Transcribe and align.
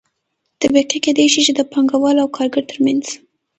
طبقې 0.61 0.97
کيدى 1.05 1.25
شي 1.33 1.41
چې 1.47 1.53
د 1.55 1.61
پانګه 1.71 1.97
وال 2.01 2.17
او 2.23 2.27
کارګر 2.37 2.63
ترمنځ 2.71 3.05